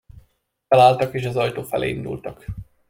Felálltak 0.67 1.13
és 1.13 1.25
az 1.25 1.35
ajtó 1.35 1.63
felé 1.63 1.89
indultak. 1.89 2.45